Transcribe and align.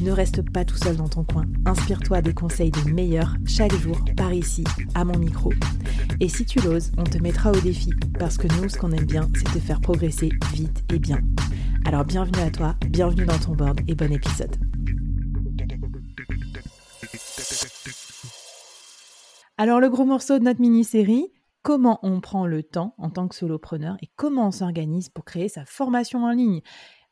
Ne 0.00 0.10
reste 0.10 0.42
pas 0.50 0.64
tout 0.64 0.76
seul 0.76 0.96
dans 0.96 1.08
ton 1.08 1.24
coin. 1.24 1.44
Inspire-toi 1.66 2.22
des 2.22 2.34
conseils 2.34 2.70
des 2.70 2.90
meilleurs 2.90 3.34
chaque 3.46 3.74
jour 3.74 3.98
par 4.16 4.32
ici, 4.32 4.64
à 4.94 5.04
mon 5.04 5.18
micro. 5.18 5.52
Et 6.20 6.28
si 6.28 6.44
tu 6.44 6.60
l'oses, 6.60 6.92
on 6.98 7.04
te 7.04 7.18
mettra 7.18 7.52
au 7.52 7.60
défi 7.60 7.90
parce 8.18 8.36
que 8.36 8.48
nous, 8.60 8.68
ce 8.68 8.78
qu'on 8.78 8.92
aime 8.92 9.06
bien, 9.06 9.28
c'est 9.34 9.44
te 9.44 9.58
faire 9.58 9.80
progresser 9.80 10.30
vite 10.52 10.84
et 10.92 10.98
bien. 10.98 11.20
Alors 11.84 12.04
bienvenue 12.04 12.42
à 12.42 12.50
toi, 12.50 12.76
bienvenue 12.88 13.26
dans 13.26 13.38
ton 13.38 13.54
board 13.54 13.80
et 13.86 13.94
bon 13.94 14.12
épisode. 14.12 14.56
Alors 19.56 19.80
le 19.80 19.88
gros 19.88 20.04
morceau 20.04 20.38
de 20.38 20.44
notre 20.44 20.60
mini-série, 20.60 21.28
comment 21.62 22.00
on 22.02 22.20
prend 22.20 22.46
le 22.46 22.62
temps 22.62 22.94
en 22.98 23.10
tant 23.10 23.28
que 23.28 23.34
solopreneur 23.34 23.96
et 24.02 24.10
comment 24.16 24.48
on 24.48 24.50
s'organise 24.50 25.08
pour 25.08 25.24
créer 25.24 25.48
sa 25.48 25.64
formation 25.64 26.24
en 26.24 26.32
ligne. 26.32 26.60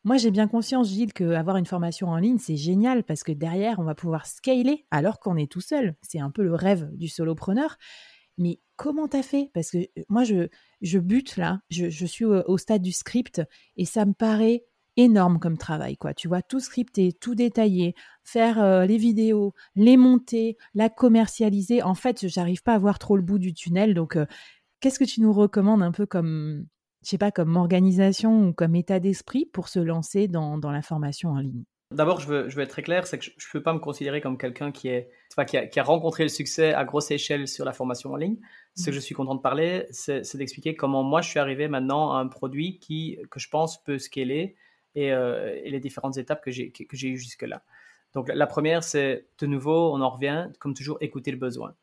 Moi, 0.05 0.17
j'ai 0.17 0.31
bien 0.31 0.49
conscience, 0.49 0.89
Gilles, 0.89 1.13
qu'avoir 1.13 1.55
une 1.55 1.65
formation 1.65 2.09
en 2.09 2.17
ligne, 2.17 2.37
c'est 2.37 2.57
génial 2.57 3.03
parce 3.05 3.23
que 3.23 3.31
derrière, 3.31 3.79
on 3.79 3.83
va 3.83 3.95
pouvoir 3.95 4.25
scaler 4.25 4.85
alors 4.91 5.19
qu'on 5.19 5.37
est 5.37 5.49
tout 5.49 5.61
seul. 5.61 5.95
C'est 6.01 6.19
un 6.19 6.29
peu 6.29 6.43
le 6.43 6.53
rêve 6.55 6.89
du 6.93 7.07
solopreneur. 7.07 7.77
Mais 8.37 8.59
comment 8.75 9.07
t'as 9.07 9.23
fait? 9.23 9.49
Parce 9.53 9.71
que 9.71 9.77
euh, 9.77 10.03
moi, 10.09 10.23
je, 10.23 10.49
je 10.81 10.99
bute 10.99 11.37
là, 11.37 11.61
je, 11.69 12.05
suis 12.05 12.25
au, 12.25 12.57
stade 12.57 12.81
du 12.81 12.91
script 12.91 13.41
et 13.77 13.85
ça 13.85 14.05
me 14.05 14.13
paraît 14.13 14.65
énorme 14.97 15.39
comme 15.39 15.57
travail, 15.57 15.97
quoi. 15.97 16.13
Tu 16.13 16.27
vois, 16.27 16.41
tout 16.41 16.59
scripter, 16.59 17.13
tout 17.13 17.35
détailler, 17.35 17.95
faire 18.23 18.61
euh, 18.61 18.85
les 18.85 18.97
vidéos, 18.97 19.53
les 19.75 19.97
monter, 19.97 20.57
la 20.73 20.89
commercialiser. 20.89 21.81
En 21.81 21.95
fait, 21.95 22.27
j'arrive 22.27 22.61
pas 22.61 22.73
à 22.73 22.77
voir 22.77 22.99
trop 22.99 23.15
le 23.15 23.23
bout 23.23 23.39
du 23.39 23.53
tunnel. 23.53 23.93
Donc, 23.93 24.17
euh, 24.17 24.25
qu'est-ce 24.81 24.99
que 24.99 25.05
tu 25.05 25.21
nous 25.21 25.33
recommandes 25.33 25.81
un 25.81 25.91
peu 25.91 26.05
comme 26.05 26.65
je 27.03 27.09
sais 27.09 27.17
pas, 27.17 27.31
comme 27.31 27.55
organisation 27.55 28.47
ou 28.47 28.53
comme 28.53 28.75
état 28.75 28.99
d'esprit 28.99 29.45
pour 29.45 29.67
se 29.67 29.79
lancer 29.79 30.27
dans, 30.27 30.57
dans 30.57 30.71
la 30.71 30.81
formation 30.81 31.29
en 31.29 31.39
ligne? 31.39 31.63
D'abord, 31.91 32.19
je 32.19 32.27
veux, 32.27 32.49
je 32.49 32.55
veux 32.55 32.63
être 32.63 32.71
très 32.71 32.81
clair, 32.81 33.05
c'est 33.05 33.19
que 33.19 33.25
je 33.25 33.29
ne 33.29 33.51
peux 33.51 33.61
pas 33.61 33.73
me 33.73 33.79
considérer 33.79 34.19
comme 34.19 34.37
quelqu'un 34.37 34.71
qui, 34.71 34.87
est, 34.87 35.09
qui, 35.47 35.57
a, 35.57 35.67
qui 35.67 35.79
a 35.79 35.83
rencontré 35.83 36.23
le 36.23 36.29
succès 36.29 36.73
à 36.73 36.85
grosse 36.85 37.11
échelle 37.11 37.47
sur 37.47 37.65
la 37.65 37.73
formation 37.73 38.13
en 38.13 38.15
ligne. 38.15 38.37
Ce 38.75 38.85
que 38.85 38.89
mmh. 38.89 38.93
je 38.93 38.99
suis 38.99 39.13
content 39.13 39.35
de 39.35 39.41
parler, 39.41 39.85
c'est 39.91 40.35
d'expliquer 40.35 40.75
comment 40.75 41.03
moi 41.03 41.21
je 41.21 41.29
suis 41.29 41.39
arrivé 41.39 41.67
maintenant 41.67 42.13
à 42.13 42.17
un 42.17 42.27
produit 42.27 42.79
qui, 42.79 43.19
que 43.29 43.39
je 43.39 43.47
pense 43.47 43.83
peut 43.83 43.99
scaler 43.99 44.55
et, 44.95 45.11
euh, 45.11 45.55
et 45.63 45.69
les 45.69 45.79
différentes 45.79 46.17
étapes 46.17 46.43
que 46.43 46.49
j'ai 46.49 46.71
que, 46.71 46.83
eues 47.05 47.17
jusque-là. 47.17 47.61
Donc 48.15 48.29
la 48.29 48.47
première, 48.47 48.83
c'est 48.83 49.27
de 49.39 49.45
nouveau, 49.45 49.93
on 49.93 50.01
en 50.01 50.09
revient, 50.09 50.49
comme 50.59 50.73
toujours, 50.73 50.97
écouter 51.01 51.31
le 51.31 51.37
besoin. 51.37 51.75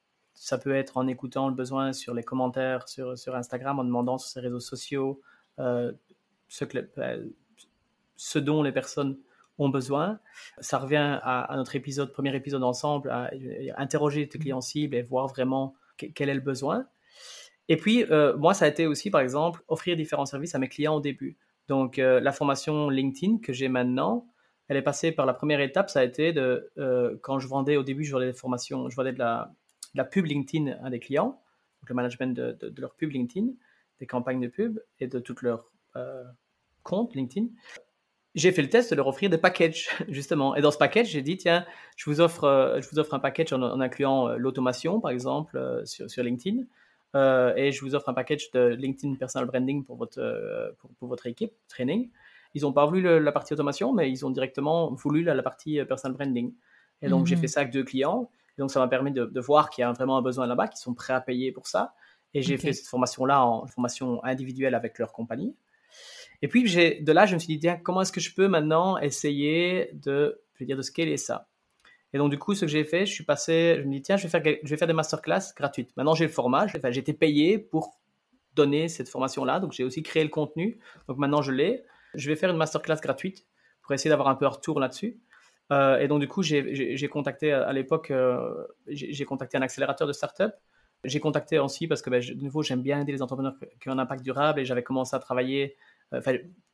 Ça 0.42 0.56
peut 0.56 0.74
être 0.74 0.96
en 0.96 1.06
écoutant 1.06 1.50
le 1.50 1.54
besoin 1.54 1.92
sur 1.92 2.14
les 2.14 2.22
commentaires 2.22 2.88
sur, 2.88 3.34
Instagram, 3.34 3.78
en 3.78 3.84
demandant 3.84 4.16
sur 4.16 4.30
ses 4.30 4.40
réseaux 4.40 4.58
sociaux 4.58 5.20
euh, 5.58 5.92
ce, 6.48 6.64
que, 6.64 6.78
euh, 6.96 7.26
ce 8.16 8.38
dont 8.38 8.62
les 8.62 8.72
personnes 8.72 9.18
ont 9.58 9.68
besoin. 9.68 10.18
Ça 10.58 10.78
revient 10.78 11.18
à, 11.22 11.52
notre 11.56 11.76
épisode, 11.76 12.10
premier 12.14 12.34
épisode 12.34 12.62
ensemble, 12.62 13.10
à, 13.10 13.30
interroger 13.76 14.26
tes 14.30 14.38
clients 14.38 14.62
cibles 14.62 14.96
et 14.96 15.02
voir 15.02 15.26
vraiment 15.26 15.74
quel 15.98 16.30
est 16.30 16.34
le 16.34 16.40
besoin. 16.40 16.86
Et 17.68 17.76
puis, 17.76 18.06
euh, 18.10 18.34
moi, 18.38 18.54
ça 18.54 18.64
a 18.64 18.68
été 18.68 18.86
aussi, 18.86 19.10
par 19.10 19.20
exemple, 19.20 19.62
offrir 19.68 19.94
différents 19.94 20.24
services 20.24 20.54
à 20.54 20.58
mes 20.58 20.68
clients 20.68 20.94
au 20.94 21.00
début. 21.00 21.36
Donc, 21.68 21.98
la 21.98 22.32
formation 22.32 22.88
LinkedIn 22.88 23.40
que 23.42 23.52
j'ai 23.52 23.68
maintenant, 23.68 24.26
elle 24.68 24.78
est 24.78 24.82
passée 24.82 25.12
par 25.12 25.26
la 25.26 25.34
première 25.34 25.60
étape, 25.60 25.90
ça 25.90 26.00
a 26.00 26.04
été 26.04 26.32
de, 26.32 26.70
quand 27.22 27.38
je 27.38 27.46
vendais 27.46 27.76
au 27.76 27.82
début, 27.82 28.04
je 28.04 28.12
vendais 28.12 28.28
des 28.28 28.32
formations, 28.32 28.88
je 28.88 28.96
vendais 28.96 29.12
de 29.12 29.18
la, 29.18 29.52
la 29.94 30.04
pub 30.04 30.26
LinkedIn 30.26 30.76
à 30.82 30.90
des 30.90 31.00
clients, 31.00 31.40
donc 31.80 31.88
le 31.88 31.94
management 31.94 32.36
de, 32.36 32.74
leur 32.78 32.94
pub 32.94 33.10
LinkedIn, 33.10 33.48
des 33.98 34.06
campagnes 34.06 34.40
de 34.40 34.48
pub 34.48 34.80
et 34.98 35.06
de 35.06 35.18
tout 35.18 35.34
leur 35.42 35.70
euh, 35.96 36.24
compte 36.82 37.14
LinkedIn. 37.14 37.48
J'ai 38.36 38.52
fait 38.52 38.62
le 38.62 38.68
test 38.68 38.92
de 38.92 38.96
leur 38.96 39.08
offrir 39.08 39.28
des 39.28 39.38
packages, 39.38 39.88
justement. 40.08 40.54
Et 40.54 40.60
dans 40.60 40.70
ce 40.70 40.78
package, 40.78 41.08
j'ai 41.08 41.22
dit, 41.22 41.36
tiens, 41.36 41.66
je 41.96 42.08
vous 42.08 42.20
offre, 42.20 42.44
euh, 42.44 42.80
je 42.80 42.88
vous 42.88 42.98
offre 42.98 43.14
un 43.14 43.18
package 43.18 43.52
en, 43.52 43.80
incluant 43.80 44.28
euh, 44.28 44.36
l'automation, 44.36 45.00
par 45.00 45.10
exemple, 45.10 45.82
sur, 45.84 46.08
sur, 46.08 46.22
LinkedIn. 46.22 46.62
et 47.56 47.72
je 47.72 47.80
vous 47.80 47.94
offre 47.94 48.08
un 48.08 48.14
package 48.14 48.50
de 48.52 48.68
LinkedIn 48.68 49.16
Personal 49.16 49.48
Branding 49.48 49.84
pour 49.84 49.96
votre, 49.96 50.76
pour, 50.98 51.08
votre 51.08 51.26
équipe, 51.26 51.52
training. 51.68 52.10
Ils 52.54 52.62
n'ont 52.62 52.72
pas 52.72 52.86
voulu 52.86 53.20
la 53.20 53.32
partie 53.32 53.52
automation, 53.52 53.92
mais 53.92 54.10
ils 54.10 54.24
ont 54.26 54.30
directement 54.30 54.92
voulu 54.92 55.22
la, 55.22 55.40
partie 55.42 55.84
Personal 55.84 56.16
Branding. 56.16 56.52
Et 57.02 57.08
donc, 57.08 57.26
j'ai 57.26 57.34
mhm. 57.34 57.40
fait 57.40 57.48
ça 57.48 57.60
avec 57.60 57.72
deux 57.72 57.84
clients 57.84 58.30
donc, 58.60 58.70
ça 58.70 58.78
m'a 58.78 58.88
permis 58.88 59.10
de, 59.10 59.40
voir 59.40 59.70
qu'il 59.70 59.80
y 59.80 59.84
a 59.86 59.92
vraiment 59.92 60.18
un 60.18 60.22
besoin 60.22 60.46
là-bas, 60.46 60.68
qu'ils 60.68 60.80
sont 60.80 60.92
prêts 60.92 61.14
à 61.14 61.20
payer 61.22 61.50
pour 61.50 61.66
ça. 61.66 61.94
Et 62.34 62.42
j'ai 62.42 62.58
fait 62.58 62.74
cette 62.74 62.86
formation-là 62.88 63.42
en 63.42 63.66
formation 63.66 64.22
individuelle 64.22 64.74
avec 64.74 64.98
leur 64.98 65.12
compagnie. 65.12 65.56
Et 66.42 66.48
puis, 66.48 66.64
de 66.64 67.12
là, 67.12 67.24
je 67.24 67.34
me 67.34 67.38
suis 67.38 67.56
dit, 67.56 67.68
comment 67.82 68.02
est-ce 68.02 68.12
que 68.12 68.20
je 68.20 68.34
peux 68.34 68.48
maintenant 68.48 68.98
essayer 68.98 69.90
de, 69.94 70.42
je 70.54 70.62
veux 70.62 70.66
dire, 70.66 70.76
de 70.76 70.82
scaler 70.82 71.16
ça? 71.16 71.48
Et 72.12 72.18
donc, 72.18 72.30
du 72.30 72.38
coup, 72.38 72.54
ce 72.54 72.62
que 72.62 72.66
j'ai 72.66 72.84
fait, 72.84 73.06
je 73.06 73.12
suis 73.12 73.24
passé, 73.24 73.76
je 73.78 73.82
me 73.82 73.92
dis, 73.92 74.02
tiens, 74.02 74.18
je 74.18 74.24
vais 74.24 74.28
faire, 74.28 74.42
je 74.62 74.68
vais 74.68 74.76
faire 74.76 74.88
des 74.88 74.94
masterclass 74.94 75.54
gratuites. 75.56 75.96
Maintenant, 75.96 76.14
j'ai 76.14 76.26
le 76.26 76.30
format, 76.30 76.66
j'ai 76.66 76.98
été 76.98 77.14
payé 77.14 77.58
pour 77.58 77.98
donner 78.54 78.88
cette 78.88 79.08
formation-là. 79.08 79.58
Donc, 79.58 79.72
j'ai 79.72 79.84
aussi 79.84 80.02
créé 80.02 80.22
le 80.22 80.28
contenu. 80.28 80.78
Donc, 81.08 81.16
maintenant, 81.16 81.40
je 81.40 81.52
l'ai. 81.52 81.82
Je 82.14 82.28
vais 82.28 82.36
faire 82.36 82.50
une 82.50 82.58
masterclass 82.58 83.00
gratuite 83.00 83.46
pour 83.80 83.94
essayer 83.94 84.10
d'avoir 84.10 84.28
un 84.28 84.34
peu 84.34 84.44
un 84.44 84.50
retour 84.50 84.80
là-dessus. 84.80 85.18
Euh, 85.72 85.98
et 85.98 86.08
donc, 86.08 86.20
du 86.20 86.28
coup, 86.28 86.42
j'ai 86.42 87.08
contacté 87.08 87.52
à 87.52 87.72
l'époque, 87.72 88.10
euh, 88.10 88.66
j'ai 88.88 89.24
contacté 89.24 89.56
un 89.56 89.62
accélérateur 89.62 90.06
de 90.06 90.12
start-up. 90.12 90.54
J'ai 91.04 91.20
contacté 91.20 91.58
aussi 91.58 91.86
parce 91.86 92.02
que, 92.02 92.10
ben, 92.10 92.22
de 92.22 92.42
nouveau, 92.42 92.62
j'aime 92.62 92.82
bien 92.82 93.00
aider 93.00 93.12
les 93.12 93.22
entrepreneurs 93.22 93.54
qui 93.80 93.88
ont 93.88 93.92
un 93.92 93.98
impact 93.98 94.22
durable 94.22 94.60
et 94.60 94.64
j'avais 94.64 94.82
commencé 94.82 95.16
à 95.16 95.18
travailler 95.18 95.76
euh, 96.12 96.20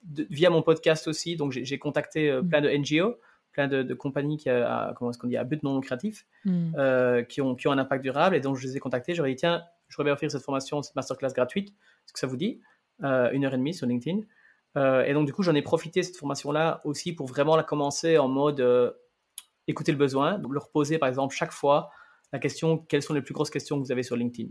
via 0.02 0.50
mon 0.50 0.62
podcast 0.62 1.06
aussi. 1.06 1.36
Donc, 1.36 1.52
j'ai 1.52 1.78
contacté 1.78 2.32
mm. 2.32 2.48
plein 2.48 2.60
de 2.60 2.68
NGO, 2.68 3.16
plein 3.52 3.68
de, 3.68 3.94
compagnies 3.94 4.36
qui 4.36 4.48
a, 4.50 4.94
comment 4.96 5.10
est-ce 5.10 5.18
qu'on 5.18 5.28
dit, 5.28 5.36
à 5.36 5.44
but 5.44 5.62
non 5.62 5.76
lucratif, 5.76 6.26
mm. 6.44 7.24
qui, 7.28 7.40
ont, 7.40 7.54
qui 7.54 7.68
ont 7.68 7.72
un 7.72 7.78
impact 7.78 8.02
durable. 8.02 8.34
Et 8.34 8.40
donc, 8.40 8.56
je 8.56 8.66
les 8.66 8.76
ai 8.76 8.80
contactés. 8.80 9.14
J'aurais 9.14 9.30
dit, 9.30 9.36
tiens, 9.36 9.62
je 9.88 9.96
voudrais 9.96 10.12
offrir 10.12 10.30
cette 10.30 10.42
formation, 10.42 10.82
cette 10.82 10.96
masterclass 10.96 11.32
gratuite. 11.32 11.68
Est-ce 11.68 12.12
que 12.12 12.18
ça 12.18 12.26
vous 12.26 12.36
dit? 12.36 12.60
Une 13.00 13.44
heure 13.44 13.54
et 13.54 13.58
demie 13.58 13.74
sur 13.74 13.86
LinkedIn. 13.86 14.22
Euh, 14.76 15.04
et 15.04 15.14
donc, 15.14 15.26
du 15.26 15.32
coup, 15.32 15.42
j'en 15.42 15.54
ai 15.54 15.62
profité 15.62 16.02
cette 16.02 16.16
formation-là 16.16 16.80
aussi 16.84 17.12
pour 17.14 17.26
vraiment 17.26 17.56
la 17.56 17.62
commencer 17.62 18.18
en 18.18 18.28
mode 18.28 18.60
euh, 18.60 18.92
écouter 19.66 19.92
le 19.92 19.98
besoin, 19.98 20.38
donc 20.38 20.52
leur 20.52 20.70
poser 20.70 20.98
par 20.98 21.08
exemple 21.08 21.34
chaque 21.34 21.52
fois 21.52 21.90
la 22.32 22.38
question 22.38 22.78
quelles 22.78 23.02
sont 23.02 23.14
les 23.14 23.22
plus 23.22 23.34
grosses 23.34 23.50
questions 23.50 23.76
que 23.76 23.84
vous 23.84 23.92
avez 23.92 24.02
sur 24.02 24.16
LinkedIn? 24.16 24.50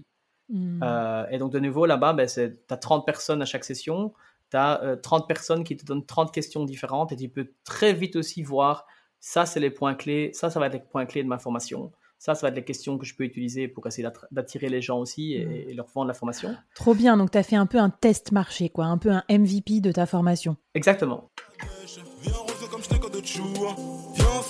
Hmm. 0.49 0.79
Euh, 0.83 1.25
et 1.29 1.37
donc, 1.37 1.51
de 1.51 1.59
nouveau, 1.59 1.85
là-bas, 1.85 2.13
ben, 2.13 2.27
tu 2.27 2.41
as 2.69 2.77
30 2.77 3.05
personnes 3.05 3.41
à 3.41 3.45
chaque 3.45 3.63
session, 3.63 4.13
tu 4.51 4.57
as 4.57 4.97
30 5.01 5.27
personnes 5.27 5.63
qui 5.63 5.75
te 5.77 5.85
donnent 5.85 6.05
30 6.05 6.33
questions 6.33 6.63
différentes 6.63 7.11
et 7.11 7.15
tu 7.15 7.29
peux 7.29 7.51
très 7.63 7.93
vite 7.93 8.15
aussi 8.15 8.43
voir 8.43 8.85
ça, 9.19 9.47
c'est 9.47 9.59
les 9.59 9.71
points 9.71 9.95
clés, 9.95 10.29
ça, 10.33 10.51
ça 10.51 10.59
va 10.59 10.67
être 10.67 10.73
les 10.73 10.79
points 10.79 11.07
clés 11.07 11.23
de 11.23 11.27
ma 11.27 11.39
formation. 11.39 11.91
Ça, 12.17 12.33
ça 12.33 12.41
va 12.41 12.49
être 12.49 12.55
les 12.55 12.63
questions 12.63 12.97
que 12.97 13.05
je 13.05 13.15
peux 13.15 13.23
utiliser 13.23 13.67
pour 13.67 13.85
essayer 13.87 14.07
d'attirer 14.31 14.69
les 14.69 14.81
gens 14.81 14.99
aussi 14.99 15.33
et, 15.33 15.73
leur 15.73 15.87
vendre 15.87 16.07
la 16.07 16.13
formation. 16.13 16.55
Trop 16.73 16.93
bien, 16.93 17.17
donc 17.17 17.31
tu 17.31 17.37
as 17.37 17.43
fait 17.43 17.55
un 17.55 17.65
peu 17.65 17.77
un 17.77 17.89
test 17.89 18.31
marché, 18.31 18.69
quoi, 18.69 18.85
un 18.85 18.97
peu 18.97 19.11
un 19.11 19.23
MVP 19.29 19.81
de 19.81 19.91
ta 19.91 20.05
formation. 20.05 20.55
Exactement. 20.73 21.29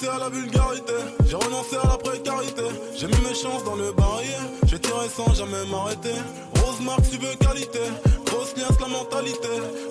Viens 0.02 0.12
à 0.12 0.20
la 0.20 0.30
vulgarité, 0.30 0.94
j'ai 1.26 1.36
renoncé 1.36 1.78
à 1.78 1.88
la 1.88 1.98
précarité, 1.98 2.64
j'ai 2.98 3.08
mis 3.08 3.28
mes 3.28 3.34
chances 3.34 3.64
dans 3.64 3.76
le 3.76 3.94
barrière, 3.94 4.42
j'ai 4.66 4.78
tiré 4.78 5.08
sans 5.08 5.34
jamais 5.34 5.66
m'arrêter. 5.72 6.14
Rose 6.56 6.82
marque, 6.82 7.10
tu 7.10 7.18
veux 7.18 7.34
qualité, 7.38 7.80
grosse 8.26 8.56
liasse 8.58 8.80
la 8.82 8.88
mentalité, 8.88 9.48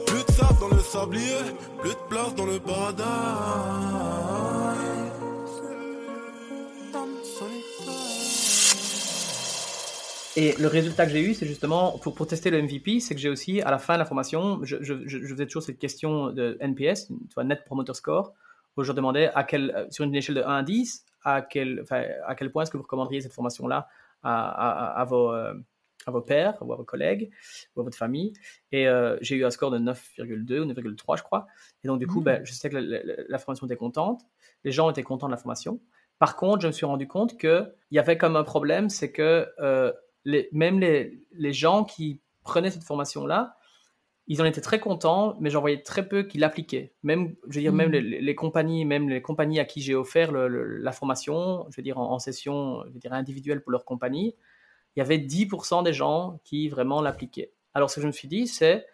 plus 0.06 0.22
de 0.24 0.32
sable 0.32 0.60
dans 0.60 0.68
le 0.68 0.82
sablier, 0.82 1.40
plus 1.80 1.90
de 1.90 2.08
place 2.10 2.34
dans 2.34 2.44
le 2.44 2.60
paradis. 2.60 4.13
Et 10.36 10.54
le 10.58 10.66
résultat 10.66 11.06
que 11.06 11.12
j'ai 11.12 11.22
eu, 11.22 11.34
c'est 11.34 11.46
justement, 11.46 11.98
pour, 11.98 12.14
pour 12.14 12.26
tester 12.26 12.50
le 12.50 12.60
MVP, 12.60 12.98
c'est 12.98 13.14
que 13.14 13.20
j'ai 13.20 13.28
aussi, 13.28 13.62
à 13.62 13.70
la 13.70 13.78
fin 13.78 13.94
de 13.94 14.00
la 14.00 14.04
formation, 14.04 14.60
je, 14.64 14.76
je, 14.80 15.06
je, 15.06 15.18
faisais 15.28 15.46
toujours 15.46 15.62
cette 15.62 15.78
question 15.78 16.30
de 16.30 16.56
NPS, 16.60 17.06
tu 17.06 17.14
vois, 17.34 17.44
Net 17.44 17.64
Promoter 17.64 17.94
Score, 17.94 18.34
où 18.76 18.82
je 18.82 18.92
demandais 18.92 19.30
à 19.34 19.44
quel, 19.44 19.86
sur 19.90 20.04
une 20.04 20.14
échelle 20.14 20.34
de 20.34 20.42
1 20.42 20.56
à 20.56 20.62
10, 20.64 21.04
à 21.22 21.42
quel, 21.42 21.84
à 22.26 22.34
quel 22.34 22.50
point 22.50 22.64
est-ce 22.64 22.72
que 22.72 22.76
vous 22.76 22.82
recommanderiez 22.82 23.20
cette 23.20 23.32
formation-là 23.32 23.88
à, 24.24 25.00
à, 25.00 25.04
vos, 25.04 25.32
euh, 25.32 25.54
à 26.06 26.10
vos 26.10 26.20
pairs, 26.20 26.56
ou 26.62 26.72
à 26.72 26.76
vos 26.76 26.84
collègues, 26.84 27.30
ou 27.76 27.80
à 27.80 27.84
votre 27.84 27.96
famille. 27.96 28.32
Et 28.72 28.88
euh, 28.88 29.16
j'ai 29.20 29.36
eu 29.36 29.44
un 29.44 29.50
score 29.50 29.70
de 29.70 29.78
9,2 29.78 30.60
ou 30.60 30.64
9,3, 30.64 31.18
je 31.18 31.22
crois. 31.22 31.46
Et 31.84 31.88
donc, 31.88 32.00
du 32.00 32.06
coup, 32.06 32.20
mmh. 32.20 32.24
ben, 32.24 32.44
je 32.44 32.52
sais 32.52 32.70
que 32.70 32.76
la, 32.76 33.38
formation 33.38 33.66
était 33.66 33.76
contente. 33.76 34.22
Les 34.64 34.72
gens 34.72 34.90
étaient 34.90 35.02
contents 35.02 35.26
de 35.26 35.32
la 35.32 35.38
formation. 35.38 35.80
Par 36.18 36.36
contre, 36.36 36.62
je 36.62 36.68
me 36.68 36.72
suis 36.72 36.86
rendu 36.86 37.06
compte 37.06 37.38
qu'il 37.38 37.72
y 37.90 37.98
avait 37.98 38.16
comme 38.16 38.36
un 38.36 38.44
problème, 38.44 38.88
c'est 38.88 39.12
que 39.12 39.48
euh, 39.60 39.92
les, 40.24 40.48
même 40.52 40.80
les, 40.80 41.20
les, 41.32 41.52
gens 41.52 41.84
qui 41.84 42.20
prenaient 42.42 42.70
cette 42.70 42.84
formation-là, 42.84 43.56
ils 44.26 44.40
en 44.40 44.44
étaient 44.44 44.60
très 44.60 44.80
contents, 44.80 45.36
mais 45.40 45.50
j'en 45.50 45.60
voyais 45.60 45.82
très 45.82 46.08
peu 46.08 46.22
qui 46.22 46.38
l'appliquaient. 46.38 46.94
Même, 47.02 47.34
je 47.48 47.56
veux 47.56 47.60
dire, 47.60 47.72
même 47.72 47.90
mmh. 47.90 48.20
les, 48.20 48.34
compagnies, 48.34 48.84
même 48.84 49.08
les 49.08 49.20
compagnies 49.20 49.60
à 49.60 49.64
qui 49.64 49.82
j'ai 49.82 49.94
offert 49.94 50.32
la 50.32 50.92
formation, 50.92 51.66
je 51.70 51.76
veux 51.76 51.82
dire 51.82 51.98
en, 51.98 52.18
session, 52.18 52.82
je 52.86 52.92
veux 52.92 52.98
dire 52.98 53.12
individuelle 53.12 53.62
pour 53.62 53.72
leur 53.72 53.84
compagnie, 53.84 54.34
il 54.96 55.00
y 55.00 55.02
avait 55.02 55.18
10% 55.18 55.82
des 55.82 55.92
gens 55.92 56.40
qui 56.44 56.68
vraiment 56.68 57.02
l'appliquaient. 57.02 57.52
Alors 57.74 57.90
ce 57.90 57.96
que 57.96 58.00
je 58.00 58.06
me 58.06 58.12
suis 58.12 58.28
dit, 58.28 58.46
c'est, 58.46 58.86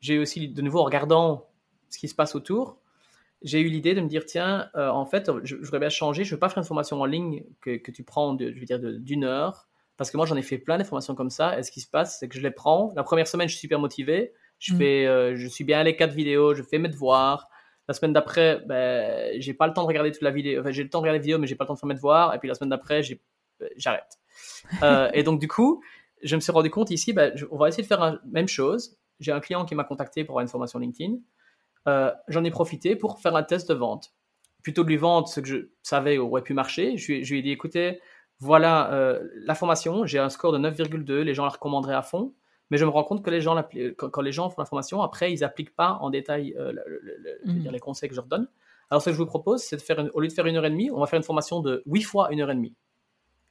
j'ai 0.00 0.18
aussi 0.18 0.48
de 0.48 0.62
nouveau 0.62 0.80
en 0.80 0.84
regardant 0.84 1.50
ce 1.90 1.98
qui 1.98 2.08
se 2.08 2.14
passe 2.14 2.34
autour, 2.34 2.78
j'ai 3.42 3.60
eu 3.60 3.68
l'idée 3.68 3.94
de 3.94 4.00
me 4.00 4.08
dire 4.08 4.24
tiens, 4.24 4.68
euh, 4.74 4.88
en 4.88 5.04
fait, 5.04 5.30
je, 5.44 5.56
voudrais 5.56 5.78
bien 5.78 5.88
changer. 5.88 6.24
Je 6.24 6.30
ne 6.30 6.36
veux 6.36 6.40
pas 6.40 6.48
faire 6.48 6.58
une 6.58 6.64
formation 6.64 7.00
en 7.00 7.04
ligne 7.04 7.44
que, 7.60 7.76
que 7.76 7.90
tu 7.90 8.02
prends, 8.02 8.34
de, 8.34 8.52
je 8.52 8.58
veux 8.58 8.66
dire, 8.66 8.80
d'une 8.80 9.24
heure, 9.24 9.68
parce 9.98 10.10
que 10.10 10.16
moi 10.16 10.24
j'en 10.24 10.36
ai 10.36 10.42
fait 10.42 10.56
plein 10.56 10.78
de 10.78 10.84
formations 10.84 11.14
comme 11.14 11.28
ça. 11.28 11.58
Et 11.58 11.62
ce 11.62 11.70
qui 11.70 11.82
se 11.82 11.90
passe, 11.90 12.18
c'est 12.18 12.28
que 12.28 12.36
je 12.36 12.42
les 12.42 12.50
prends. 12.50 12.94
La 12.96 13.02
première 13.02 13.28
semaine, 13.28 13.48
je 13.48 13.52
suis 13.52 13.60
super 13.60 13.78
motivé. 13.78 14.32
Je 14.58 14.72
mm. 14.72 14.78
fais, 14.78 15.06
euh, 15.06 15.36
je 15.36 15.46
suis 15.46 15.64
bien 15.64 15.82
les 15.82 15.96
quatre 15.96 16.14
vidéos, 16.14 16.54
je 16.54 16.62
fais 16.62 16.78
mes 16.78 16.88
devoirs. 16.88 17.50
La 17.88 17.94
semaine 17.94 18.12
d'après, 18.12 18.60
ben, 18.66 19.40
j'ai 19.40 19.54
pas 19.54 19.66
le 19.66 19.74
temps 19.74 19.82
de 19.82 19.88
regarder 19.88 20.12
toute 20.12 20.22
la 20.22 20.30
vidéo. 20.30 20.60
Enfin, 20.60 20.70
j'ai 20.70 20.82
le 20.82 20.88
temps 20.88 20.98
de 20.98 21.02
regarder 21.02 21.18
la 21.18 21.22
vidéo, 21.22 21.38
mais 21.38 21.46
j'ai 21.46 21.56
pas 21.56 21.64
le 21.64 21.68
temps 21.68 21.74
de 21.74 21.78
faire 21.78 21.88
mes 21.88 21.94
devoirs. 21.94 22.34
Et 22.34 22.38
puis 22.38 22.48
la 22.48 22.54
semaine 22.54 22.70
d'après, 22.70 23.02
euh, 23.02 23.66
j'arrête. 23.76 24.18
euh, 24.82 25.10
et 25.12 25.22
donc 25.22 25.40
du 25.40 25.48
coup, 25.48 25.82
je 26.22 26.36
me 26.36 26.40
suis 26.40 26.52
rendu 26.52 26.70
compte 26.70 26.90
ici, 26.90 27.12
ben, 27.12 27.34
on 27.50 27.56
va 27.56 27.68
essayer 27.68 27.82
de 27.82 27.88
faire 27.88 28.00
la 28.00 28.18
même 28.30 28.48
chose. 28.48 28.98
J'ai 29.20 29.32
un 29.32 29.40
client 29.40 29.64
qui 29.64 29.74
m'a 29.74 29.84
contacté 29.84 30.24
pour 30.24 30.34
avoir 30.34 30.42
une 30.42 30.48
formation 30.48 30.78
LinkedIn. 30.78 31.14
Euh, 31.88 32.12
j'en 32.28 32.44
ai 32.44 32.50
profité 32.50 32.96
pour 32.96 33.20
faire 33.20 33.34
un 33.34 33.42
test 33.42 33.68
de 33.68 33.74
vente. 33.74 34.12
Plutôt 34.62 34.84
de 34.84 34.88
lui 34.88 34.96
vendre 34.96 35.28
ce 35.28 35.40
que 35.40 35.46
je 35.46 35.56
savais 35.82 36.18
aurait 36.18 36.42
pu 36.42 36.52
marcher, 36.52 36.96
je 36.98 37.12
lui, 37.12 37.38
ai 37.38 37.42
dit 37.42 37.50
écoutez, 37.50 38.00
voilà 38.40 38.92
euh, 38.92 39.28
la 39.36 39.54
formation, 39.54 40.06
j'ai 40.06 40.18
un 40.18 40.28
score 40.28 40.52
de 40.52 40.58
9,2, 40.58 41.20
les 41.20 41.34
gens 41.34 41.44
la 41.44 41.50
recommanderaient 41.50 41.94
à 41.94 42.02
fond, 42.02 42.34
mais 42.70 42.78
je 42.78 42.84
me 42.84 42.90
rends 42.90 43.04
compte 43.04 43.24
que 43.24 43.30
les 43.30 43.40
gens, 43.40 43.62
quand, 43.96 44.20
les 44.20 44.32
gens 44.32 44.50
font 44.50 44.60
la 44.60 44.66
formation, 44.66 45.02
après, 45.02 45.32
ils 45.32 45.40
n'appliquent 45.40 45.74
pas 45.74 45.98
en 46.00 46.10
détail 46.10 46.54
euh, 46.58 46.72
mmh. 47.44 47.68
les 47.70 47.80
conseils 47.80 48.08
que 48.08 48.14
je 48.14 48.20
leur 48.20 48.28
donne. 48.28 48.48
Alors, 48.90 49.02
ce 49.02 49.10
que 49.10 49.12
je 49.12 49.18
vous 49.18 49.26
propose, 49.26 49.62
c'est 49.62 49.76
de 49.76 49.82
faire, 49.82 50.08
au 50.14 50.20
lieu 50.20 50.28
de 50.28 50.32
faire 50.32 50.46
une 50.46 50.56
heure 50.56 50.64
et 50.64 50.70
demie, 50.70 50.90
on 50.90 51.00
va 51.00 51.06
faire 51.06 51.18
une 51.18 51.24
formation 51.24 51.60
de 51.60 51.82
8 51.86 52.02
fois 52.02 52.32
une 52.32 52.40
heure 52.40 52.50
et 52.50 52.54
demie. 52.54 52.74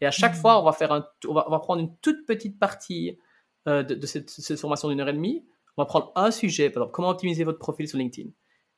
Et 0.02 0.06
à 0.06 0.12
chaque 0.12 0.34
mmh. 0.34 0.42
fois, 0.42 0.62
on 0.62 0.64
va, 0.64 0.72
faire 0.72 0.92
un, 0.92 1.06
on 1.28 1.34
va, 1.34 1.60
prendre 1.60 1.82
une 1.82 1.96
toute 1.98 2.26
petite 2.26 2.60
partie 2.60 3.18
de, 3.66 4.06
cette, 4.06 4.30
cette, 4.30 4.60
formation 4.60 4.88
d'une 4.88 5.02
heure 5.02 5.10
et 5.10 5.14
demie 5.14 5.44
on 5.78 5.84
va 5.84 5.86
prendre 5.86 6.12
un 6.16 6.32
sujet, 6.32 6.70
par 6.70 6.84
exemple, 6.84 6.92
comment 6.94 7.10
optimiser 7.10 7.44
votre 7.44 7.60
profil 7.60 7.88
sur 7.88 7.98
LinkedIn. 7.98 8.30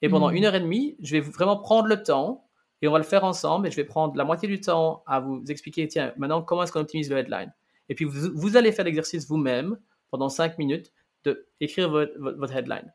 Et 0.02 0.10
pendant 0.10 0.30
hmm. 0.30 0.36
une 0.36 0.46
heure 0.46 0.56
et 0.56 0.60
demie, 0.60 0.98
je 1.02 1.14
vais 1.14 1.22
vraiment 1.22 1.58
prendre 1.58 1.88
le 1.88 2.04
temps 2.04 2.49
et 2.82 2.88
on 2.88 2.92
va 2.92 2.98
le 2.98 3.04
faire 3.04 3.24
ensemble 3.24 3.68
et 3.68 3.72
je 3.72 3.76
vais 3.76 3.84
prendre 3.84 4.16
la 4.16 4.24
moitié 4.24 4.48
du 4.48 4.62
temps 4.62 5.04
à 5.06 5.20
vous 5.20 5.44
expliquer, 5.50 5.88
tiens, 5.88 6.14
maintenant, 6.18 6.42
comment 6.42 6.64
est-ce 6.64 6.72
qu'on 6.72 6.80
optimise 6.80 7.10
le 7.10 7.18
headline. 7.18 7.54
Et 7.90 7.96
puis, 7.96 8.06
vous, 8.06 8.56
allez 8.56 8.72
faire 8.72 8.86
l'exercice 8.86 9.28
vous-même 9.28 9.78
pendant 10.12 10.30
cinq 10.30 10.58
minutes 10.58 10.94
de 11.26 11.48
écrire 11.60 11.90
votre, 11.90 12.56
headline. 12.56 12.94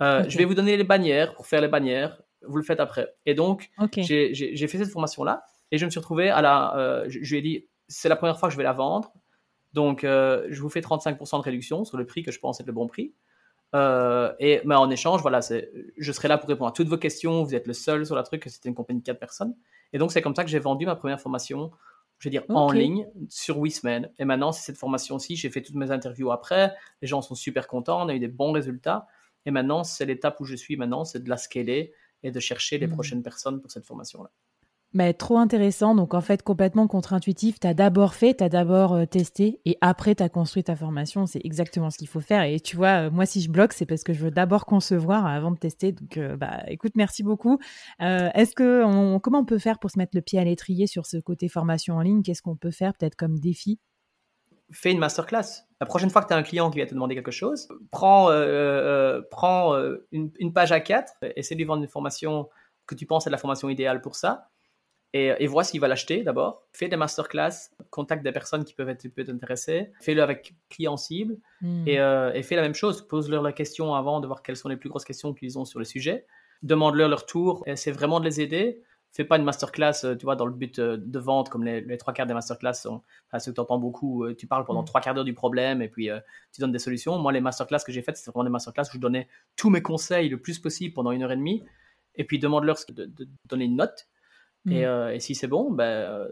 Euh, 0.00 0.24
je 0.28 0.38
vais 0.38 0.44
vous 0.44 0.54
donner 0.54 0.76
les 0.76 0.84
bannières 0.84 1.34
pour 1.34 1.46
faire 1.46 1.60
les 1.60 1.68
bannières. 1.68 2.22
Vous 2.46 2.56
le 2.56 2.62
faites 2.62 2.80
après. 2.80 3.12
Et 3.26 3.34
donc, 3.34 3.68
j'ai 3.96 4.34
fait 4.68 4.78
cette 4.78 4.90
formation-là 4.90 5.42
et 5.70 5.78
je 5.78 5.84
me 5.84 5.90
suis 5.90 5.98
retrouvé 5.98 6.30
à 6.30 6.40
la. 6.40 6.76
Euh, 6.76 7.04
je, 7.08 7.18
lui 7.18 7.38
ai 7.38 7.42
dit, 7.42 7.68
c'est 7.88 8.08
la 8.08 8.16
première 8.16 8.38
fois 8.38 8.48
que 8.48 8.52
je 8.52 8.56
vais 8.56 8.64
la 8.64 8.72
vendre. 8.72 9.12
Donc, 9.72 10.04
euh, 10.04 10.46
je 10.48 10.60
vous 10.62 10.70
fais 10.70 10.80
35% 10.80 11.38
de 11.38 11.42
réduction 11.42 11.84
sur 11.84 11.98
le 11.98 12.06
prix 12.06 12.22
que 12.22 12.32
je 12.32 12.38
pense 12.38 12.60
être 12.60 12.66
le 12.66 12.72
bon 12.72 12.86
prix. 12.86 13.12
Euh, 13.74 14.32
et 14.38 14.60
mais 14.64 14.74
en 14.74 14.90
échange, 14.90 15.20
voilà, 15.20 15.40
je 15.40 16.12
serai 16.12 16.28
là 16.28 16.38
pour 16.38 16.48
répondre 16.48 16.70
à 16.70 16.72
toutes 16.72 16.88
vos 16.88 16.98
questions. 16.98 17.42
Vous 17.44 17.54
êtes 17.54 17.66
le 17.66 17.74
seul 17.74 18.06
sur 18.06 18.14
la 18.14 18.22
truc, 18.22 18.44
c'était 18.46 18.68
une 18.68 18.74
compagnie 18.74 19.00
de 19.00 19.04
quatre 19.04 19.20
personnes. 19.20 19.54
Et 19.92 19.98
donc, 19.98 20.12
c'est 20.12 20.22
comme 20.22 20.34
ça 20.34 20.44
que 20.44 20.50
j'ai 20.50 20.58
vendu 20.58 20.86
ma 20.86 20.96
première 20.96 21.20
formation, 21.20 21.70
je 22.18 22.28
veux 22.28 22.30
dire, 22.30 22.44
en 22.48 22.70
ligne, 22.70 23.08
sur 23.28 23.58
Wisman. 23.58 24.10
Et 24.18 24.24
maintenant, 24.24 24.52
c'est 24.52 24.62
cette 24.62 24.78
formation-ci. 24.78 25.36
J'ai 25.36 25.50
fait 25.50 25.62
toutes 25.62 25.76
mes 25.76 25.90
interviews 25.90 26.30
après. 26.30 26.74
Les 27.00 27.08
gens 27.08 27.22
sont 27.22 27.34
super 27.34 27.68
contents. 27.68 28.04
On 28.04 28.08
a 28.08 28.14
eu 28.14 28.18
des 28.18 28.28
bons 28.28 28.52
résultats. 28.52 29.06
Et 29.46 29.50
maintenant, 29.50 29.84
c'est 29.84 30.04
l'étape 30.04 30.40
où 30.40 30.44
je 30.44 30.56
suis 30.56 30.76
maintenant, 30.76 31.04
c'est 31.04 31.22
de 31.22 31.28
la 31.28 31.36
scaler 31.36 31.94
et 32.22 32.30
de 32.30 32.40
chercher 32.40 32.78
les 32.78 32.86
mmh. 32.86 32.92
prochaines 32.92 33.22
personnes 33.22 33.60
pour 33.60 33.70
cette 33.70 33.86
formation-là. 33.86 34.30
Mais 34.94 35.12
trop 35.12 35.36
intéressant. 35.36 35.94
Donc, 35.94 36.14
en 36.14 36.22
fait, 36.22 36.42
complètement 36.42 36.86
contre-intuitif. 36.86 37.60
Tu 37.60 37.66
as 37.66 37.74
d'abord 37.74 38.14
fait, 38.14 38.38
tu 38.38 38.44
as 38.44 38.48
d'abord 38.48 38.94
euh, 38.94 39.04
testé 39.04 39.60
et 39.66 39.76
après, 39.82 40.14
tu 40.14 40.22
as 40.22 40.30
construit 40.30 40.64
ta 40.64 40.76
formation. 40.76 41.26
C'est 41.26 41.44
exactement 41.44 41.90
ce 41.90 41.98
qu'il 41.98 42.08
faut 42.08 42.22
faire. 42.22 42.42
Et 42.42 42.58
tu 42.58 42.76
vois, 42.76 43.06
euh, 43.06 43.10
moi, 43.10 43.26
si 43.26 43.42
je 43.42 43.50
bloque, 43.50 43.74
c'est 43.74 43.84
parce 43.84 44.02
que 44.02 44.14
je 44.14 44.20
veux 44.24 44.30
d'abord 44.30 44.64
concevoir 44.64 45.26
avant 45.26 45.50
de 45.50 45.58
tester. 45.58 45.92
Donc, 45.92 46.16
euh, 46.16 46.36
bah, 46.36 46.62
écoute, 46.68 46.92
merci 46.94 47.22
beaucoup. 47.22 47.58
Est-ce 48.00 48.54
que, 48.54 49.18
comment 49.18 49.40
on 49.40 49.44
peut 49.44 49.58
faire 49.58 49.78
pour 49.78 49.90
se 49.90 49.98
mettre 49.98 50.12
le 50.14 50.22
pied 50.22 50.38
à 50.38 50.44
l'étrier 50.44 50.86
sur 50.86 51.04
ce 51.04 51.18
côté 51.18 51.48
formation 51.48 51.96
en 51.96 52.00
ligne? 52.00 52.22
Qu'est-ce 52.22 52.42
qu'on 52.42 52.56
peut 52.56 52.70
faire 52.70 52.94
peut-être 52.94 53.16
comme 53.16 53.38
défi? 53.38 53.78
Fais 54.70 54.92
une 54.92 54.98
masterclass. 54.98 55.64
La 55.80 55.86
prochaine 55.86 56.10
fois 56.10 56.22
que 56.22 56.28
tu 56.28 56.34
as 56.34 56.36
un 56.36 56.42
client 56.42 56.70
qui 56.70 56.78
va 56.80 56.86
te 56.86 56.94
demander 56.94 57.14
quelque 57.14 57.30
chose, 57.30 57.68
prends, 57.90 58.30
une, 60.12 60.52
page 60.54 60.72
à 60.72 60.80
4 60.80 61.12
essaie 61.36 61.54
de 61.54 61.60
lui 61.60 61.66
vendre 61.66 61.82
une 61.82 61.88
formation 61.88 62.48
que 62.86 62.94
tu 62.94 63.04
penses 63.04 63.26
être 63.26 63.32
la 63.32 63.38
formation 63.38 63.68
idéale 63.68 64.00
pour 64.00 64.16
ça 64.16 64.48
et, 65.14 65.46
vois 65.46 65.64
s'il 65.64 65.80
va 65.80 65.88
l'acheter 65.88 66.22
d'abord. 66.22 66.62
Fais 66.72 66.88
des 66.88 66.96
masterclass, 66.96 67.70
contacte 67.90 68.22
des 68.22 68.32
personnes 68.32 68.64
qui 68.64 68.74
peuvent 68.74 68.90
être, 68.90 69.06
intéressées, 69.30 69.90
fais-le 70.00 70.22
avec 70.22 70.54
clients 70.68 70.98
cibles 70.98 71.38
hmm. 71.62 71.84
euh, 71.88 72.32
et, 72.34 72.42
fais 72.42 72.56
la 72.56 72.62
même 72.62 72.74
chose. 72.74 73.06
Pose-leur 73.08 73.42
la 73.42 73.52
question 73.52 73.94
avant 73.94 74.20
de 74.20 74.26
voir 74.26 74.42
quelles 74.42 74.56
sont 74.56 74.68
les 74.68 74.76
plus 74.76 74.90
grosses 74.90 75.06
questions 75.06 75.32
qu'ils 75.32 75.58
ont 75.58 75.64
sur 75.64 75.78
le 75.78 75.84
sujet. 75.84 76.26
Demande-leur 76.62 77.08
leur 77.08 77.24
tour. 77.24 77.64
C'est 77.76 77.90
vraiment 77.90 78.20
de 78.20 78.26
les 78.26 78.40
aider. 78.40 78.82
Fais 79.12 79.24
pas 79.24 79.38
une 79.38 79.44
masterclass, 79.44 80.04
euh, 80.04 80.14
tu 80.14 80.26
vois, 80.26 80.36
dans 80.36 80.44
le 80.44 80.52
but 80.52 80.78
euh, 80.78 80.98
de 81.00 81.18
vente, 81.18 81.48
comme 81.48 81.64
les, 81.64 81.96
trois 81.96 82.12
quarts 82.12 82.26
des 82.26 82.34
masterclass 82.34 82.74
sont, 82.74 83.00
enfin, 83.28 83.38
ceux 83.38 83.52
que 83.52 83.54
tu 83.54 83.60
entends 83.62 83.78
beaucoup, 83.78 84.30
tu 84.34 84.46
parles 84.46 84.66
pendant 84.66 84.82
hmm. 84.82 84.86
trois 84.86 85.00
quarts 85.00 85.14
d'heure 85.14 85.24
du 85.24 85.32
problème 85.32 85.80
et 85.80 85.88
puis 85.88 86.10
tu 86.52 86.60
donnes 86.60 86.72
des 86.72 86.78
solutions. 86.78 87.16
Moi, 87.18 87.32
les 87.32 87.40
masterclass 87.40 87.78
que 87.86 87.92
j'ai 87.92 88.02
faites, 88.02 88.18
c'était 88.18 88.30
vraiment 88.30 88.44
des 88.44 88.50
masterclass 88.50 88.84
où 88.90 88.94
je 88.96 88.98
donnais 88.98 89.28
tous 89.56 89.70
mes 89.70 89.80
conseils 89.80 90.28
le 90.28 90.38
plus 90.38 90.58
possible 90.58 90.92
pendant 90.92 91.12
une 91.12 91.22
heure 91.22 91.32
et 91.32 91.36
demie. 91.36 91.64
Et 92.16 92.24
puis 92.24 92.38
demande-leur 92.38 92.76
de 92.90 93.28
donner 93.46 93.64
une 93.64 93.76
note. 93.76 94.06
Mm. 94.64 94.72
Euh, 94.84 95.14
et, 95.14 95.20
si 95.20 95.34
c'est 95.34 95.46
bon, 95.46 95.70
ben, 95.70 95.84
euh, 95.84 96.28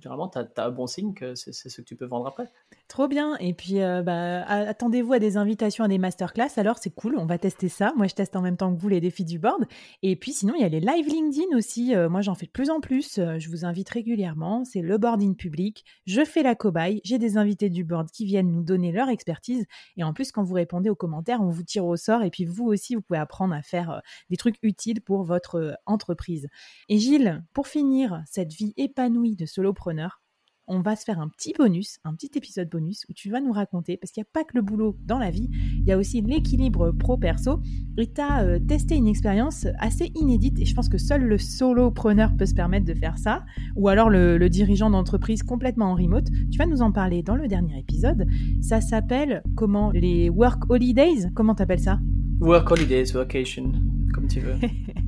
généralement, 0.00 0.28
tu 0.28 0.38
as, 0.38 0.64
un 0.64 0.70
bon 0.70 0.86
signe 0.86 1.14
que 1.14 1.34
c'est 1.34 1.52
ce 1.52 1.80
que 1.80 1.86
tu 1.86 1.96
peux 1.96 2.06
vendre 2.06 2.26
après. 2.26 2.50
Trop 2.88 3.08
bien. 3.08 3.36
Et 3.38 3.54
puis, 3.54 3.80
euh, 3.80 4.02
bah, 4.02 4.44
attendez-vous 4.44 5.12
à 5.12 5.18
des 5.18 5.36
invitations 5.36 5.84
à 5.84 5.88
des 5.88 5.98
masterclass. 5.98 6.50
Alors, 6.56 6.78
c'est 6.78 6.94
cool. 6.94 7.16
On 7.18 7.26
va 7.26 7.38
tester 7.38 7.68
ça. 7.68 7.92
Moi, 7.96 8.06
je 8.06 8.14
teste 8.14 8.36
en 8.36 8.42
même 8.42 8.56
temps 8.56 8.74
que 8.74 8.80
vous 8.80 8.88
les 8.88 9.00
défis 9.00 9.24
du 9.24 9.38
board. 9.38 9.66
Et 10.02 10.16
puis, 10.16 10.32
sinon, 10.32 10.54
il 10.56 10.62
y 10.62 10.64
a 10.64 10.68
les 10.68 10.80
live 10.80 11.06
LinkedIn 11.06 11.56
aussi. 11.56 11.94
moi, 12.10 12.20
j'en 12.20 12.34
fais 12.34 12.46
de 12.46 12.50
plus 12.50 12.70
en 12.70 12.80
plus. 12.80 13.14
je 13.16 13.48
vous 13.48 13.64
invite 13.64 13.88
régulièrement. 13.88 14.64
C'est 14.64 14.82
le 14.82 14.98
boarding 14.98 15.34
public. 15.34 15.84
Je 16.06 16.24
fais 16.24 16.42
la 16.42 16.54
cobaye. 16.54 17.00
J'ai 17.04 17.18
des 17.18 17.36
invités 17.36 17.70
du 17.70 17.84
board 17.84 18.10
qui 18.10 18.24
viennent 18.24 18.50
nous 18.50 18.62
donner 18.62 18.92
leur 18.92 19.08
expertise. 19.08 19.64
Et 19.96 20.04
en 20.04 20.12
plus, 20.12 20.32
quand 20.32 20.42
vous 20.42 20.54
répondez 20.54 20.90
aux 20.90 20.94
commentaires, 20.94 21.40
on 21.40 21.50
vous 21.50 21.62
tire 21.62 21.86
au 21.86 21.96
sort. 21.96 22.22
Et 22.22 22.30
puis, 22.30 22.44
vous 22.44 22.66
aussi, 22.66 22.94
vous 22.94 23.02
pouvez 23.02 23.18
apprendre 23.18 23.54
à 23.54 23.62
faire 23.62 24.02
des 24.30 24.36
trucs 24.36 24.56
utiles 24.62 25.00
pour 25.00 25.24
votre 25.24 25.76
entreprise. 25.86 26.48
Et 26.88 26.98
Gilles, 26.98 27.42
pour 27.52 27.66
finir 27.66 28.22
cette 28.26 28.52
vie 28.52 28.74
épanouie 28.76 29.36
de 29.36 29.46
solopreneur, 29.74 30.20
on 30.66 30.80
va 30.80 30.96
se 30.96 31.04
faire 31.04 31.20
un 31.20 31.28
petit 31.28 31.52
bonus, 31.58 31.98
un 32.04 32.14
petit 32.14 32.30
épisode 32.36 32.70
bonus 32.70 33.04
où 33.10 33.12
tu 33.12 33.28
vas 33.30 33.42
nous 33.42 33.52
raconter, 33.52 33.98
parce 33.98 34.12
qu'il 34.12 34.22
n'y 34.22 34.26
a 34.26 34.30
pas 34.32 34.44
que 34.44 34.54
le 34.54 34.62
boulot 34.62 34.96
dans 35.04 35.18
la 35.18 35.30
vie, 35.30 35.50
il 35.52 35.84
y 35.84 35.92
a 35.92 35.98
aussi 35.98 36.22
l'équilibre 36.22 36.90
pro-perso. 36.92 37.60
Et 37.98 38.10
tu 38.10 38.20
as 38.20 38.44
euh, 38.44 38.58
testé 38.58 38.96
une 38.96 39.06
expérience 39.06 39.66
assez 39.78 40.10
inédite, 40.14 40.58
et 40.58 40.64
je 40.64 40.74
pense 40.74 40.88
que 40.88 40.96
seul 40.96 41.22
le 41.22 41.36
solopreneur 41.36 42.34
peut 42.34 42.46
se 42.46 42.54
permettre 42.54 42.86
de 42.86 42.94
faire 42.94 43.18
ça, 43.18 43.44
ou 43.76 43.88
alors 43.88 44.08
le, 44.08 44.38
le 44.38 44.48
dirigeant 44.48 44.88
d'entreprise 44.88 45.42
complètement 45.42 45.92
en 45.92 45.94
remote. 45.96 46.30
Tu 46.50 46.56
vas 46.56 46.66
nous 46.66 46.80
en 46.80 46.92
parler 46.92 47.22
dans 47.22 47.36
le 47.36 47.46
dernier 47.46 47.78
épisode. 47.78 48.26
Ça 48.62 48.80
s'appelle 48.80 49.42
comment 49.56 49.90
les 49.90 50.30
work 50.30 50.70
holidays? 50.70 51.28
Comment 51.34 51.54
t'appelles 51.54 51.80
ça? 51.80 51.98
Work 52.40 52.70
holidays, 52.70 53.12
vacation, 53.12 53.72
comme 54.14 54.28
tu 54.28 54.40
veux. 54.40 54.56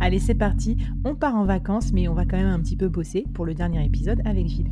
Allez, 0.00 0.18
c'est 0.18 0.34
parti. 0.34 0.76
On 1.04 1.14
part 1.14 1.34
en 1.34 1.44
vacances, 1.44 1.92
mais 1.92 2.08
on 2.08 2.14
va 2.14 2.24
quand 2.24 2.36
même 2.36 2.46
un 2.46 2.60
petit 2.60 2.76
peu 2.76 2.88
bosser 2.88 3.24
pour 3.34 3.44
le 3.44 3.54
dernier 3.54 3.84
épisode 3.84 4.20
avec 4.24 4.46
Gilles. 4.48 4.70